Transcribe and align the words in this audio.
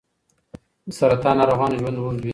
د 0.87 0.89
سرطان 0.99 1.35
ناروغانو 1.39 1.79
ژوند 1.81 1.97
اوږدوي. 1.99 2.29